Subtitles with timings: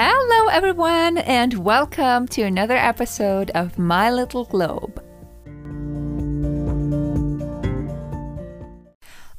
[0.00, 5.02] Hello, everyone, and welcome to another episode of My Little Globe.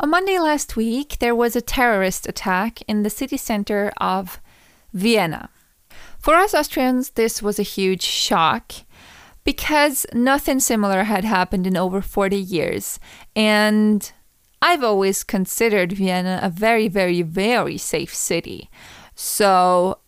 [0.01, 4.41] On Monday last week, there was a terrorist attack in the city center of
[4.91, 5.49] Vienna.
[6.17, 8.73] For us Austrians, this was a huge shock
[9.45, 12.99] because nothing similar had happened in over 40 years.
[13.33, 14.11] And
[14.61, 18.69] I've always considered Vienna a very, very, very safe city.
[19.15, 19.99] So,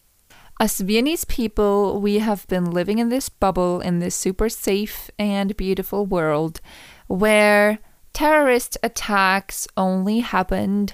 [0.61, 5.57] as Viennese people, we have been living in this bubble in this super safe and
[5.57, 6.61] beautiful world
[7.07, 7.79] where
[8.13, 10.93] terrorist attacks only happened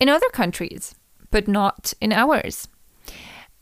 [0.00, 0.94] in other countries,
[1.30, 2.68] but not in ours.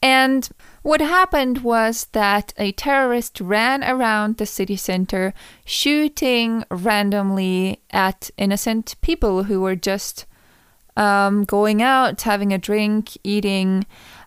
[0.01, 0.49] And
[0.83, 8.95] what happened was that a terrorist ran around the city center shooting randomly at innocent
[9.01, 10.27] people who were just
[10.97, 13.85] um, going out, having a drink, eating,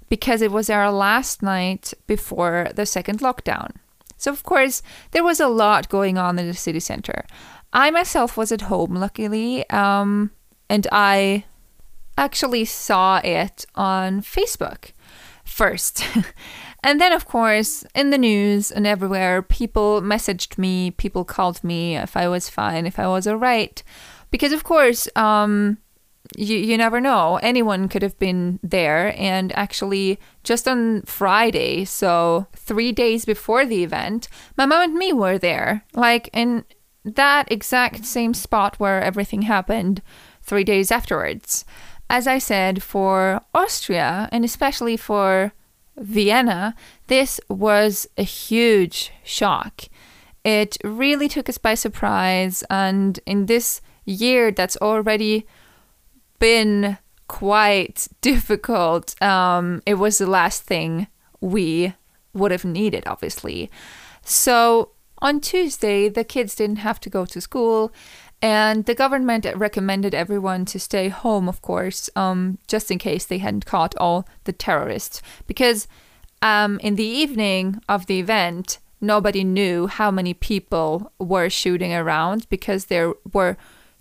[0.10, 3.72] because it was our last night before the second lockdown.
[4.18, 7.26] So, of course, there was a lot going on in the city center.
[7.74, 10.32] I myself was at home, luckily, um,
[10.70, 11.46] and I
[12.18, 14.92] actually saw it on Facebook
[15.44, 16.06] first.
[16.84, 21.98] and then, of course, in the news and everywhere, people messaged me, people called me
[21.98, 23.82] if I was fine, if I was all right.
[24.32, 25.78] Because, of course, um,
[26.38, 27.38] you, you never know.
[27.44, 29.14] Anyone could have been there.
[29.18, 35.14] And actually, just on Friday, so three days before the event, my mom and me
[35.14, 35.86] were there.
[35.94, 36.66] Like in
[37.04, 40.02] that exact same spot where everything happened
[40.42, 41.66] three days afterwards
[42.14, 45.54] as I said, for Austria and especially for
[45.98, 46.76] Vienna,
[47.08, 49.86] this was a huge shock.
[50.44, 55.48] It really took us by surprise, and in this year that's already
[56.44, 56.98] been
[57.30, 61.08] quite difficult, um, it was the last thing
[61.40, 61.94] we
[62.34, 63.72] would have needed, obviously.
[64.26, 64.90] So
[65.20, 67.94] on Tuesday, the kids didn't have to go to school.
[68.42, 73.38] And the government recommended everyone to stay home, of course, um, just in case they
[73.38, 75.22] hadn't caught all the terrorists.
[75.48, 75.88] Because
[76.42, 82.50] um, in the evening of the event, nobody knew how many people were shooting around
[82.50, 83.56] because there were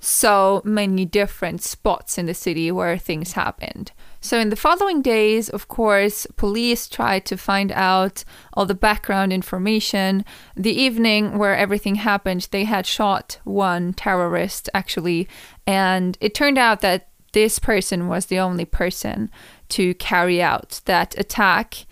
[0.05, 3.93] so many different spots in the city where things happened.
[4.21, 8.25] So, in the following days, of course, police tried to find out
[8.55, 10.25] all the background information.
[10.57, 15.29] The evening where everything happened, they had shot one terrorist actually,
[15.67, 19.31] and it turned out that this person was the only person
[19.71, 21.87] to carry out that attack.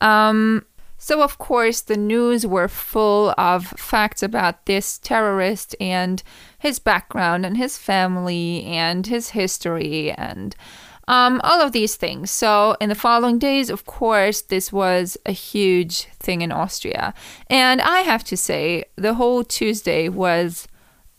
[0.00, 0.64] Um,
[1.06, 6.20] so, of course, the news were full of facts about this terrorist and
[6.58, 10.56] his background and his family and his history and
[11.06, 12.32] um, all of these things.
[12.32, 17.14] So, in the following days, of course, this was a huge thing in Austria.
[17.48, 20.66] And I have to say, the whole Tuesday was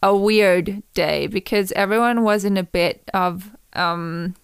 [0.04, 4.36] a weird day because everyone was in a bit of um,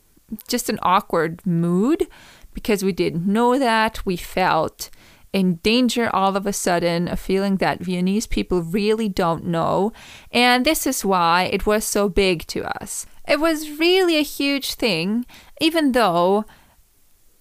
[0.47, 2.07] just an awkward mood
[2.53, 4.05] because we didn't know that.
[4.05, 4.89] We felt
[5.33, 9.91] in danger all of a sudden, a feeling that Viennese people really don't know.
[10.31, 13.07] And this is why it was so big to us.
[13.27, 15.25] It was really a huge thing,
[15.59, 16.45] even though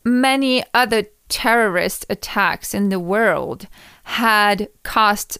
[0.04, 3.68] many other terrorist attacks in the world
[4.04, 5.38] had cost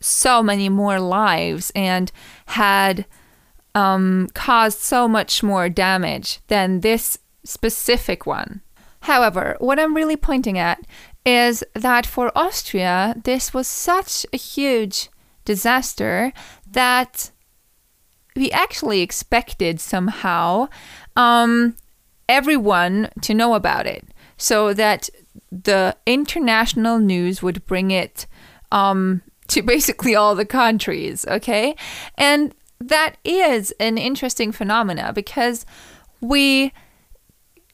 [0.00, 2.10] so many more lives and
[2.46, 3.06] had
[3.74, 8.62] um, caused so much more damage than this specific one.
[9.02, 10.86] However, what I'm really pointing at
[11.24, 15.08] is that for Austria, this was such a huge
[15.44, 16.32] disaster
[16.70, 17.30] that
[18.36, 20.68] we actually expected somehow
[21.16, 21.76] um,
[22.28, 24.04] everyone to know about it
[24.36, 25.10] so that
[25.50, 28.26] the international news would bring it
[28.72, 31.74] um, to basically all the countries, okay?
[32.16, 35.66] And that is an interesting phenomena because
[36.20, 36.72] we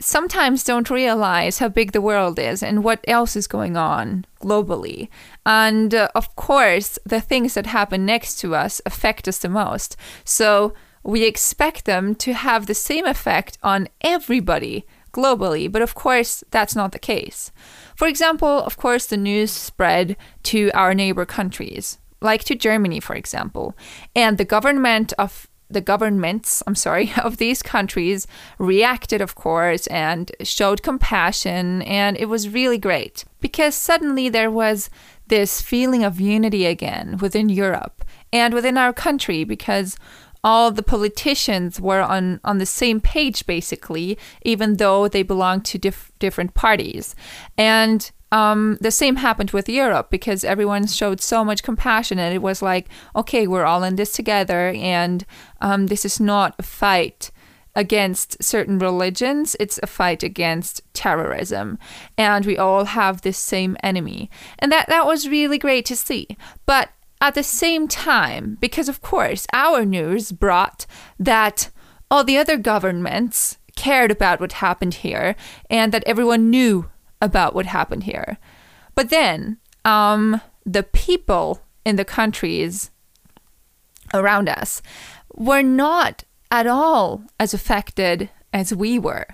[0.01, 5.09] sometimes don't realize how big the world is and what else is going on globally.
[5.45, 9.97] And uh, of course, the things that happen next to us affect us the most.
[10.25, 16.45] So we expect them to have the same effect on everybody globally, but of course,
[16.51, 17.51] that's not the case.
[17.95, 23.15] For example, of course, the news spread to our neighbor countries, like to Germany, for
[23.15, 23.75] example,
[24.15, 28.27] and the government of the governments, I'm sorry, of these countries
[28.59, 31.83] reacted, of course, and showed compassion.
[31.83, 34.91] And it was really great because suddenly there was
[35.29, 39.97] this feeling of unity again within Europe and within our country because
[40.45, 45.79] all the politicians were on, on the same page, basically, even though they belonged to
[45.79, 47.17] dif- different parties.
[47.59, 52.43] And um, the same happened with Europe because everyone showed so much compassion, and it
[52.43, 55.25] was like, okay, we're all in this together, and
[55.61, 57.31] um, this is not a fight
[57.77, 61.79] against certain religions, it's a fight against terrorism.
[62.17, 64.31] And we all have this same enemy.
[64.59, 66.27] And that, that was really great to see.
[66.65, 66.89] But
[67.21, 70.87] at the same time, because of course our news brought
[71.19, 71.71] that
[72.11, 75.37] all the other governments cared about what happened here
[75.69, 76.89] and that everyone knew
[77.21, 78.39] about what happened here.
[78.95, 82.91] But then um, the people in the countries
[84.13, 84.83] around us
[85.35, 89.27] were not at all as affected as we were.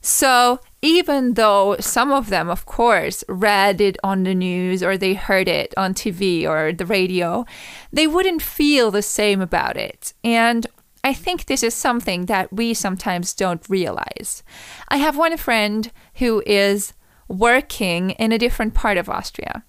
[0.00, 5.14] So even though some of them, of course, read it on the news or they
[5.14, 7.44] heard it on TV or the radio,
[7.92, 10.14] they wouldn't feel the same about it.
[10.22, 10.66] And
[11.02, 14.42] I think this is something that we sometimes don't realize.
[14.88, 16.92] I have one friend who is
[17.28, 19.64] working in a different part of Austria.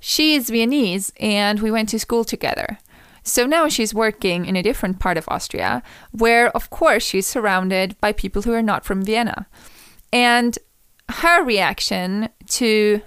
[0.00, 2.78] She is Viennese and we went to school together.
[3.22, 7.96] So now she's working in a different part of Austria, where, of course, she's surrounded
[8.00, 9.46] by people who are not from Vienna.
[10.12, 10.58] And
[11.08, 13.00] her reaction to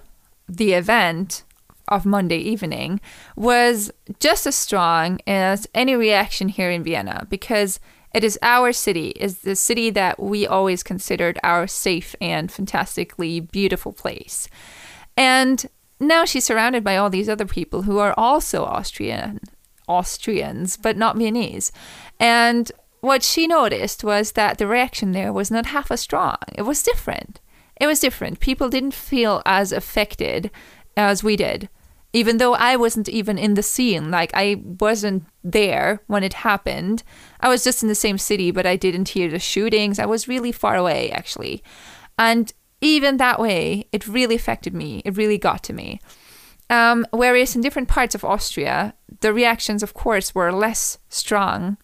[0.48, 1.42] the event
[1.88, 3.00] of Monday evening
[3.36, 7.78] was just as strong as any reaction here in Vienna because
[8.16, 13.40] it is our city, is the city that we always considered our safe and fantastically
[13.40, 14.48] beautiful place.
[15.18, 15.66] And
[16.00, 19.40] now she's surrounded by all these other people who are also Austrian
[19.86, 21.72] Austrians, but not Viennese.
[22.18, 22.72] And
[23.02, 26.38] what she noticed was that the reaction there was not half as strong.
[26.54, 27.40] It was different.
[27.78, 28.40] It was different.
[28.40, 30.50] People didn't feel as affected
[30.96, 31.68] as we did.
[32.14, 37.02] Even though I wasn't even in the scene, like I wasn't there when it happened.
[37.40, 39.98] I was just in the same city, but I didn't hear the shootings.
[39.98, 41.62] I was really far away, actually.
[42.18, 45.02] And even that way, it really affected me.
[45.04, 46.00] It really got to me.
[46.68, 51.78] Um, whereas in different parts of Austria, the reactions, of course, were less strong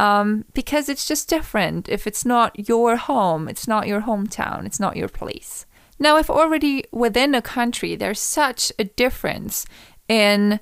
[0.00, 1.88] um, because it's just different.
[1.88, 5.66] If it's not your home, it's not your hometown, it's not your place.
[5.98, 9.66] Now, if already within a country there's such a difference
[10.08, 10.58] in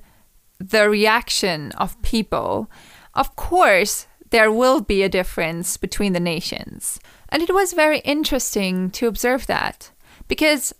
[0.59, 2.69] the reaction of people,
[3.13, 6.99] of course, there will be a difference between the nations.
[7.29, 9.91] And it was very interesting to observe that
[10.27, 10.73] because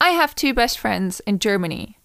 [0.00, 2.00] I have two best friends in Germany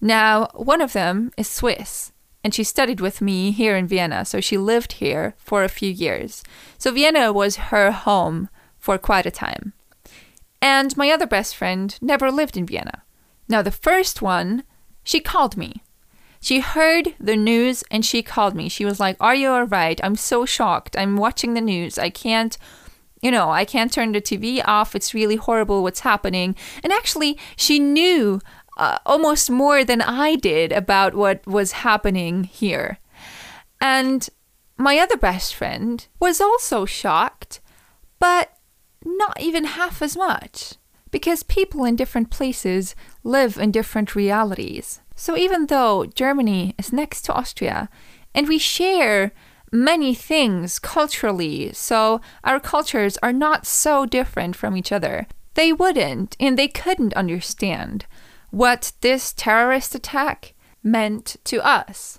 [0.00, 2.12] now, one of them is Swiss,
[2.42, 5.90] and she studied with me here in Vienna, so she lived here for a few
[5.90, 6.42] years.
[6.78, 9.74] So Vienna was her home for quite a time.
[10.62, 13.02] And my other best friend never lived in Vienna.
[13.48, 14.64] Now, the first one,
[15.02, 15.82] she called me.
[16.40, 18.68] She heard the news and she called me.
[18.68, 20.00] She was like, Are you all right?
[20.02, 20.96] I'm so shocked.
[20.96, 21.98] I'm watching the news.
[21.98, 22.56] I can't,
[23.20, 24.94] you know, I can't turn the TV off.
[24.94, 26.56] It's really horrible what's happening.
[26.82, 28.40] And actually, she knew
[28.78, 32.98] uh, almost more than I did about what was happening here.
[33.78, 34.26] And
[34.78, 37.60] my other best friend was also shocked,
[38.18, 38.56] but
[39.04, 40.74] not even half as much.
[41.10, 45.00] Because people in different places live in different realities.
[45.20, 47.90] So even though Germany is next to Austria
[48.34, 49.32] and we share
[49.70, 55.26] many things culturally, so our cultures are not so different from each other,
[55.56, 58.06] they wouldn't and they couldn't understand
[58.48, 62.18] what this terrorist attack meant to us.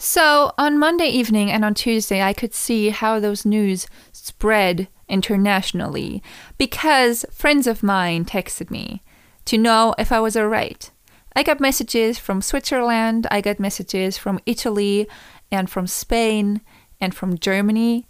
[0.00, 6.22] So on Monday evening and on Tuesday, I could see how those news spread internationally
[6.56, 9.02] because friends of mine texted me
[9.46, 10.92] to know if I was alright.
[11.34, 15.08] I got messages from Switzerland, I got messages from Italy
[15.50, 16.60] and from Spain
[17.00, 18.06] and from Germany.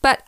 [0.00, 0.22] But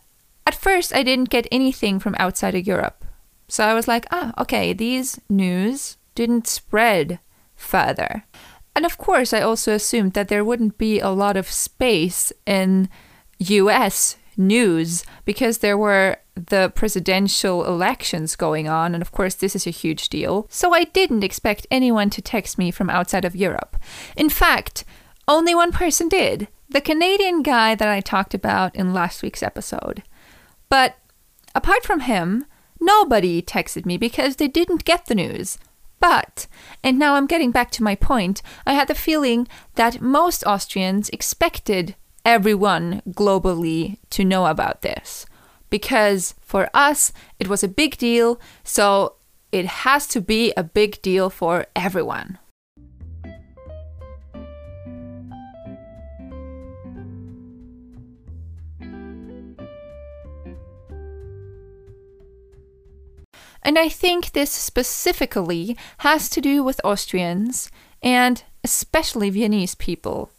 [0.46, 3.06] at first, I didn't get anything from outside of Europe.
[3.48, 7.18] So I was like, ah, okay, these news didn't spread
[7.54, 8.24] further.
[8.74, 12.88] And of course, I also assumed that there wouldn't be a lot of space in
[13.38, 19.66] US news because there were the presidential elections going on, and of course, this is
[19.66, 20.46] a huge deal.
[20.48, 23.76] So I didn't expect anyone to text me from outside of Europe.
[24.16, 24.84] In fact,
[25.28, 30.02] only one person did the Canadian guy that I talked about in last week's episode.
[30.70, 30.96] But
[31.54, 32.46] apart from him,
[32.80, 35.58] nobody texted me because they didn't get the news.
[36.02, 36.46] But,
[36.84, 41.08] and now I'm getting back to my point, I had the feeling that most Austrians
[41.10, 41.94] expected
[42.24, 45.26] everyone globally to know about this.
[45.72, 49.14] because for us it was a big deal, so
[49.50, 52.38] it has to be a big deal for everyone.
[63.62, 67.70] And I think this specifically has to do with Austrians
[68.02, 70.30] and especially Viennese people,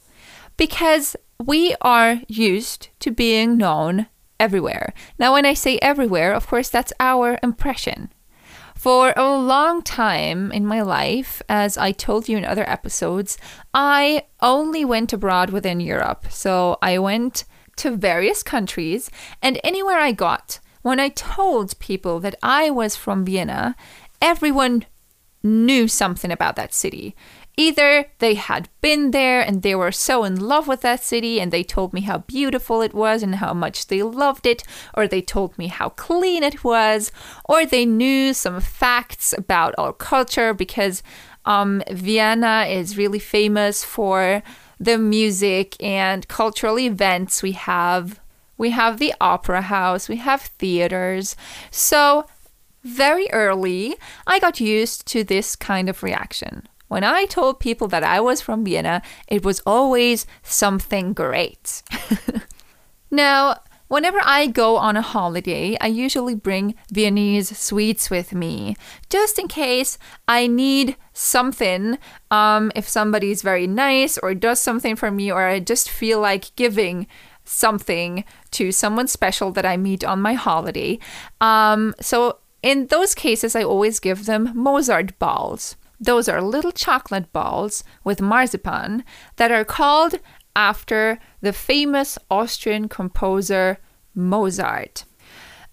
[0.57, 4.07] because we are used to being known
[4.39, 4.93] everywhere.
[5.17, 8.11] Now, when I say everywhere, of course, that's our impression.
[8.75, 13.37] For a long time in my life, as I told you in other episodes,
[13.73, 16.25] I only went abroad within Europe.
[16.29, 17.45] So I went
[17.77, 19.09] to various countries,
[19.41, 23.75] and anywhere I got, when I told people that I was from Vienna,
[24.21, 24.85] everyone
[25.41, 27.15] knew something about that city.
[27.55, 31.51] Either they had been there and they were so in love with that city and
[31.51, 34.63] they told me how beautiful it was and how much they loved it,
[34.95, 37.11] or they told me how clean it was,
[37.45, 41.03] or they knew some facts about our culture because
[41.45, 44.41] um, Vienna is really famous for
[44.79, 48.19] the music and cultural events we have
[48.57, 51.35] we have the opera house, we have theaters.
[51.71, 52.25] So,
[52.83, 53.95] very early,
[54.27, 56.67] I got used to this kind of reaction.
[56.87, 61.81] When I told people that I was from Vienna, it was always something great.
[63.11, 63.57] now,
[63.87, 68.75] whenever I go on a holiday, I usually bring Viennese sweets with me,
[69.09, 71.97] just in case I need something.
[72.29, 76.55] Um, if somebody's very nice or does something for me, or I just feel like
[76.55, 77.07] giving
[77.45, 80.99] something to someone special that I meet on my holiday.
[81.41, 85.75] Um, so in those cases, I always give them Mozart balls.
[85.99, 89.03] Those are little chocolate balls with marzipan
[89.35, 90.15] that are called
[90.55, 93.77] after the famous Austrian composer
[94.13, 95.05] Mozart.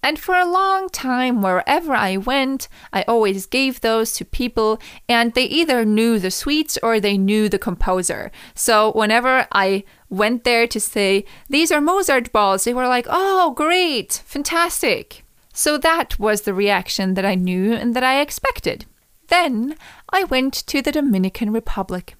[0.03, 5.33] And for a long time, wherever I went, I always gave those to people, and
[5.33, 8.31] they either knew the sweets or they knew the composer.
[8.55, 13.53] So whenever I went there to say, These are Mozart balls, they were like, Oh,
[13.55, 15.25] great, fantastic.
[15.53, 18.85] So that was the reaction that I knew and that I expected.
[19.29, 19.75] Then
[20.11, 22.15] I went to the Dominican Republic.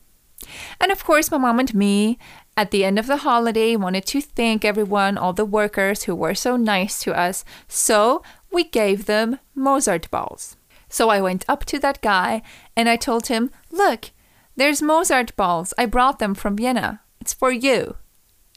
[0.80, 2.18] And of course, my mom and me
[2.58, 6.36] at the end of the holiday, wanted to thank everyone, all the workers who were
[6.36, 8.22] so nice to us, so
[8.52, 10.58] we gave them Mozart balls.
[10.90, 12.42] So I went up to that guy
[12.76, 14.12] and I told him, Look,
[14.58, 15.74] there's Mozart balls.
[15.78, 17.02] I brought them from Vienna.
[17.22, 17.96] It's for you.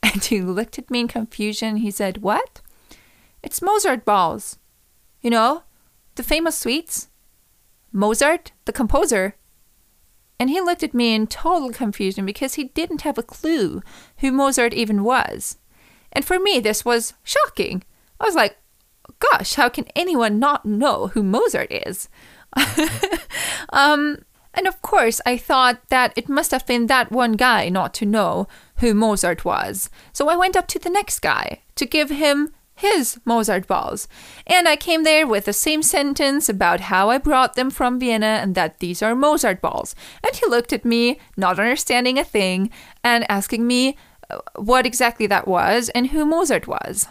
[0.02, 1.78] And he looked at me in confusion.
[1.78, 2.60] He said, What?
[3.42, 4.58] It's Mozart balls.
[5.22, 5.62] You know,
[6.16, 7.08] the famous sweets.
[7.90, 9.36] Mozart, the composer,
[10.38, 13.82] and he looked at me in total confusion because he didn't have a clue
[14.18, 15.58] who Mozart even was.
[16.12, 17.84] And for me, this was shocking.
[18.18, 18.56] I was like,
[19.20, 22.08] gosh, how can anyone not know who Mozart is?
[23.72, 24.18] um,
[24.54, 28.06] and of course, I thought that it must have been that one guy not to
[28.06, 29.90] know who Mozart was.
[30.12, 34.08] So I went up to the next guy to give him his Mozart balls.
[34.46, 38.38] And I came there with the same sentence about how I brought them from Vienna
[38.42, 39.94] and that these are Mozart balls.
[40.24, 42.70] And he looked at me, not understanding a thing,
[43.02, 43.96] and asking me
[44.30, 47.08] uh, what exactly that was and who Mozart was.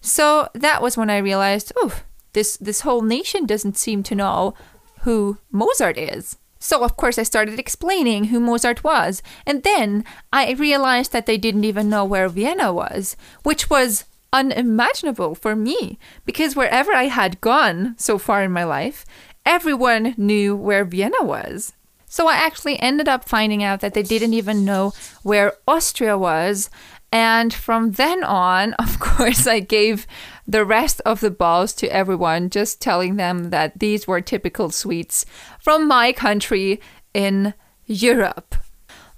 [0.00, 2.00] So that was when I realized, oh,
[2.32, 4.54] this this whole nation doesn't seem to know
[5.00, 6.36] who Mozart is.
[6.64, 9.22] So, of course, I started explaining who Mozart was.
[9.44, 10.02] And then
[10.32, 15.98] I realized that they didn't even know where Vienna was, which was unimaginable for me
[16.24, 19.04] because wherever I had gone so far in my life,
[19.44, 21.74] everyone knew where Vienna was.
[22.06, 26.70] So I actually ended up finding out that they didn't even know where Austria was.
[27.12, 30.06] And from then on, of course, I gave
[30.46, 35.24] the rest of the balls to everyone, just telling them that these were typical sweets
[35.58, 36.80] from my country
[37.12, 37.54] in
[37.86, 38.54] Europe.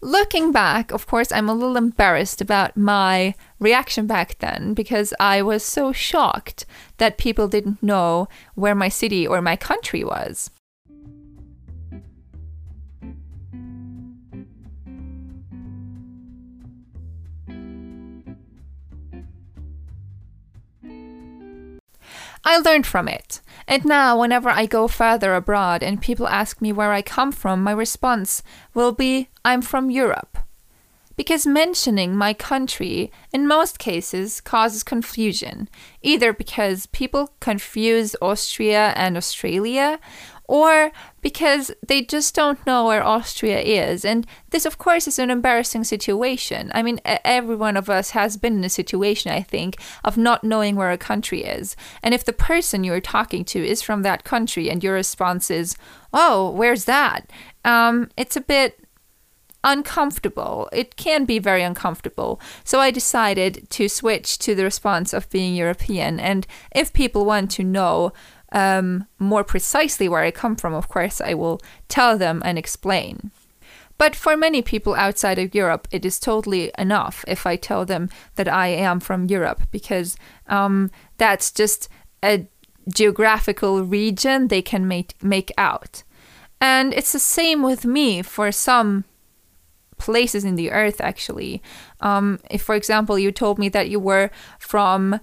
[0.01, 5.43] Looking back, of course, I'm a little embarrassed about my reaction back then because I
[5.43, 6.67] was so shocked
[6.99, 10.51] that people didn't know where my city or my country was.
[22.47, 23.41] I learned from it.
[23.67, 27.65] And now, whenever I go further abroad and people ask me where I come from,
[27.65, 30.39] my response will be I'm from Europe.
[31.17, 35.69] Because mentioning my country in most cases causes confusion,
[36.03, 39.99] either because people confuse Austria and Australia,
[40.49, 44.05] or because they just don't know where Austria is.
[44.05, 46.71] And this, of course, is an embarrassing situation.
[46.75, 50.45] I mean, every one of us has been in a situation, I think, of not
[50.45, 51.75] knowing where a country is.
[52.03, 55.77] And if the person you're talking to is from that country and your response is,
[56.13, 57.31] oh, where's that?
[57.65, 58.81] Um, it's a bit
[59.67, 60.69] uncomfortable.
[60.73, 62.41] It can be very uncomfortable.
[62.63, 66.21] So I decided to switch to the response of being European.
[66.21, 68.13] And if people want to know
[68.53, 73.31] um, more precisely where I come from, of course, I will tell them and explain.
[73.99, 78.11] But for many people outside of Europe, it is totally enough if I tell them
[78.35, 80.17] that I am from Europe because
[80.49, 81.89] um, that's just
[82.23, 82.47] a
[82.93, 86.03] geographical region they can make, make out.
[86.61, 89.05] And it's the same with me for some
[89.99, 91.63] places in the earth, actually.
[92.01, 95.21] Um, if, for example, you told me that you were from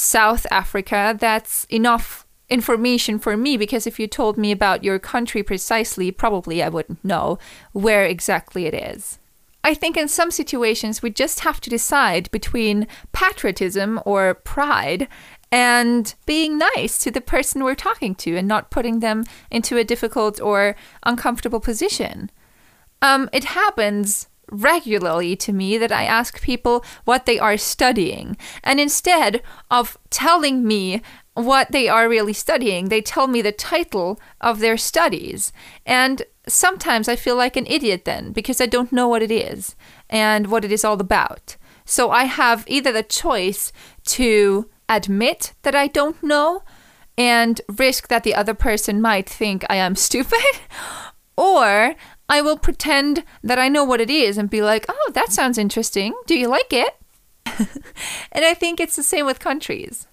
[0.00, 5.42] South Africa, that's enough information for me because if you told me about your country
[5.42, 7.38] precisely, probably I wouldn't know
[7.72, 9.18] where exactly it is.
[9.62, 15.06] I think in some situations we just have to decide between patriotism or pride
[15.52, 19.84] and being nice to the person we're talking to and not putting them into a
[19.84, 22.30] difficult or uncomfortable position.
[23.02, 28.36] Um, it happens regularly to me that I ask people what they are studying.
[28.62, 31.02] And instead of telling me
[31.34, 35.52] what they are really studying, they tell me the title of their studies.
[35.86, 39.76] And sometimes I feel like an idiot then because I don't know what it is
[40.08, 41.56] and what it is all about.
[41.84, 43.72] So I have either the choice
[44.06, 46.62] to admit that I don't know
[47.16, 50.60] and risk that the other person might think I am stupid,
[51.36, 51.94] or
[52.30, 55.58] I will pretend that I know what it is and be like, oh, that sounds
[55.58, 56.14] interesting.
[56.26, 56.96] Do you like it?
[58.32, 60.06] and I think it's the same with countries.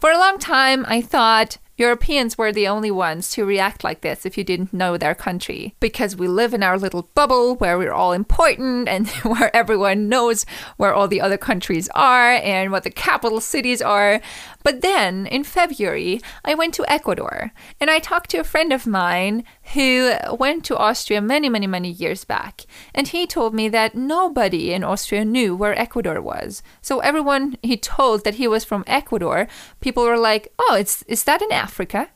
[0.00, 4.24] For a long time, I thought Europeans were the only ones to react like this
[4.24, 5.74] if you didn't know their country.
[5.80, 10.46] Because we live in our little bubble where we're all important and where everyone knows
[10.76, 14.20] where all the other countries are and what the capital cities are.
[14.64, 18.86] But then in February, I went to Ecuador and I talked to a friend of
[18.86, 19.44] mine
[19.74, 22.62] who went to Austria many, many, many years back.
[22.94, 26.62] And he told me that nobody in Austria knew where Ecuador was.
[26.80, 29.48] So everyone he told that he was from Ecuador,
[29.80, 32.08] people were like, oh, it's, is that in Africa?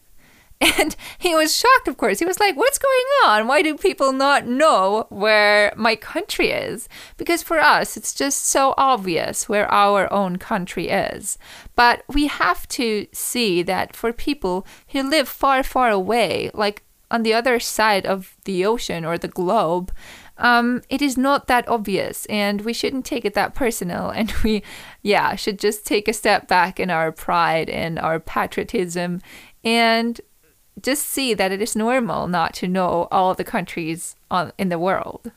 [0.79, 2.19] And he was shocked, of course.
[2.19, 3.47] He was like, What's going on?
[3.47, 6.89] Why do people not know where my country is?
[7.17, 11.39] Because for us, it's just so obvious where our own country is.
[11.77, 17.23] But we have to see that for people who live far, far away, like on
[17.23, 19.93] the other side of the ocean or the globe,
[20.39, 24.63] um, it is not that obvious and we shouldn't take it that personal and we
[25.03, 29.21] yeah should just take a step back in our pride and our patriotism
[29.65, 30.21] and
[30.83, 34.79] just see that it is normal not to know all the countries on, in the
[34.79, 35.33] world.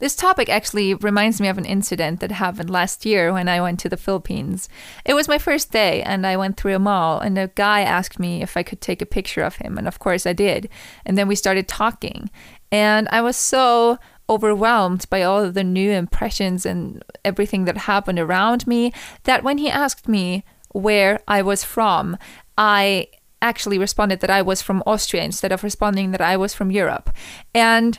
[0.00, 3.80] This topic actually reminds me of an incident that happened last year when I went
[3.80, 4.68] to the Philippines.
[5.04, 8.20] It was my first day, and I went through a mall, and a guy asked
[8.20, 10.68] me if I could take a picture of him, and of course I did.
[11.04, 12.30] And then we started talking,
[12.70, 18.66] and I was so overwhelmed by all the new impressions and everything that happened around
[18.66, 18.92] me
[19.24, 22.18] that when he asked me where I was from,
[22.56, 23.08] I
[23.40, 27.10] actually responded that I was from Austria instead of responding that I was from Europe.
[27.54, 27.98] And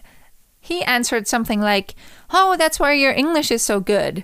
[0.59, 1.95] he answered something like,
[2.31, 4.23] "Oh, that's why your English is so good."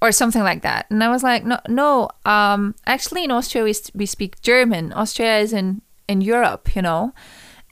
[0.00, 2.10] Or something like that, and I was like, "No, no.
[2.26, 4.92] Um, actually, in Austria we, we speak German.
[4.92, 7.12] Austria is in in Europe, you know."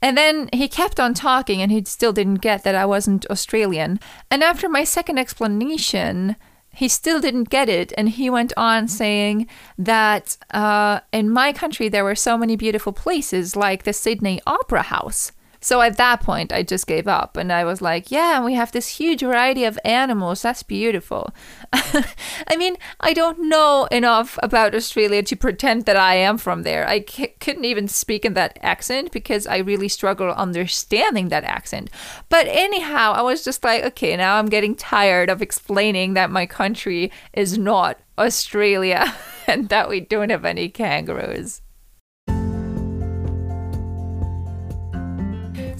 [0.05, 3.99] And then he kept on talking and he still didn't get that I wasn't Australian.
[4.29, 6.35] And after my second explanation,
[6.69, 7.91] he still didn't get it.
[7.97, 9.47] And he went on saying
[9.79, 14.83] that uh, in my country there were so many beautiful places like the Sydney Opera
[14.83, 15.31] House.
[15.59, 18.71] So at that point, I just gave up and I was like, yeah, we have
[18.71, 20.41] this huge variety of animals.
[20.41, 21.33] That's beautiful.
[21.73, 26.87] I mean, I don't know enough about Australia to pretend that I am from there.
[26.87, 31.89] I c- couldn't even speak in that accent because I really struggle understanding that accent.
[32.29, 36.45] But anyhow, I was just like, okay, now I'm getting tired of explaining that my
[36.45, 39.13] country is not Australia
[39.47, 41.61] and that we don't have any kangaroos.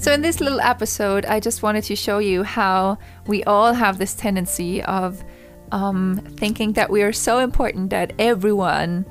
[0.06, 3.98] So, in this little episode, I just wanted to show you how we all have
[3.98, 5.24] this tendency of
[5.72, 9.08] um, thinking that we are so important that everyone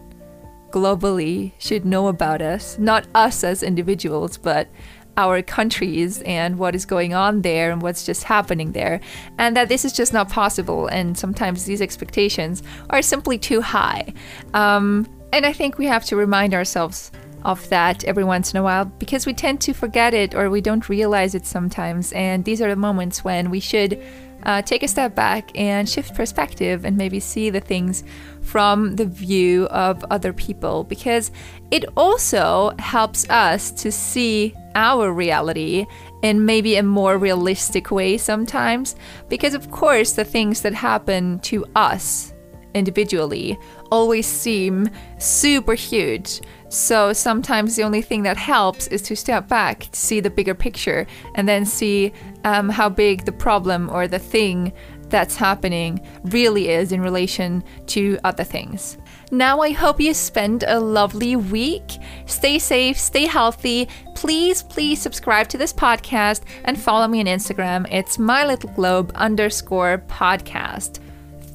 [0.70, 2.78] globally should know about us.
[2.78, 4.68] Not us as individuals, but
[5.16, 9.00] our countries and what is going on there and what's just happening there,
[9.36, 10.86] and that this is just not possible.
[10.86, 14.14] And sometimes these expectations are simply too high.
[14.54, 17.10] Um, and I think we have to remind ourselves
[17.44, 20.60] of that every once in a while because we tend to forget it or we
[20.60, 22.12] don't realize it sometimes.
[22.12, 24.02] And these are the moments when we should
[24.44, 28.04] uh, take a step back and shift perspective and maybe see the things
[28.42, 31.30] from the view of other people because
[31.70, 35.86] it also helps us to see our reality
[36.22, 38.96] in maybe a more realistic way sometimes.
[39.28, 42.32] Because, of course, the things that happen to us
[42.74, 43.58] individually
[43.90, 46.40] always seem super huge.
[46.74, 51.06] So sometimes the only thing that helps is to step back, see the bigger picture,
[51.36, 54.72] and then see um, how big the problem or the thing
[55.08, 58.98] that's happening really is in relation to other things.
[59.30, 61.92] Now, I hope you spend a lovely week.
[62.26, 63.88] Stay safe, stay healthy.
[64.16, 67.86] Please, please subscribe to this podcast and follow me on Instagram.
[67.92, 70.98] It's my little globe underscore podcast.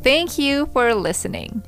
[0.01, 1.61] Thank you for listening.